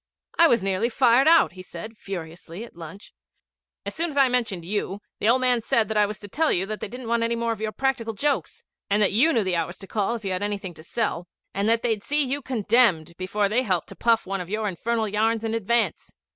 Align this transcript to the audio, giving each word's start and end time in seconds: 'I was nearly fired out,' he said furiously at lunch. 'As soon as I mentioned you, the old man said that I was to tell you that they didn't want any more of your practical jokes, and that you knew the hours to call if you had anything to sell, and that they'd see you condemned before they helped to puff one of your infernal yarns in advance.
'I 0.39 0.47
was 0.47 0.63
nearly 0.63 0.89
fired 0.89 1.27
out,' 1.27 1.51
he 1.51 1.61
said 1.61 1.95
furiously 1.95 2.63
at 2.63 2.75
lunch. 2.75 3.13
'As 3.85 3.93
soon 3.93 4.09
as 4.09 4.17
I 4.17 4.29
mentioned 4.29 4.65
you, 4.65 4.99
the 5.19 5.29
old 5.29 5.41
man 5.41 5.61
said 5.61 5.89
that 5.89 5.95
I 5.97 6.07
was 6.07 6.17
to 6.21 6.27
tell 6.27 6.51
you 6.51 6.65
that 6.65 6.79
they 6.79 6.87
didn't 6.87 7.07
want 7.07 7.21
any 7.21 7.35
more 7.35 7.51
of 7.51 7.61
your 7.61 7.71
practical 7.71 8.15
jokes, 8.15 8.63
and 8.89 8.99
that 9.03 9.11
you 9.11 9.31
knew 9.31 9.43
the 9.43 9.55
hours 9.55 9.77
to 9.77 9.85
call 9.85 10.15
if 10.15 10.25
you 10.25 10.31
had 10.31 10.41
anything 10.41 10.73
to 10.73 10.81
sell, 10.83 11.27
and 11.53 11.69
that 11.69 11.83
they'd 11.83 12.03
see 12.03 12.23
you 12.23 12.41
condemned 12.41 13.15
before 13.17 13.47
they 13.47 13.61
helped 13.61 13.89
to 13.89 13.95
puff 13.95 14.25
one 14.25 14.41
of 14.41 14.49
your 14.49 14.67
infernal 14.67 15.07
yarns 15.07 15.43
in 15.43 15.53
advance. 15.53 16.11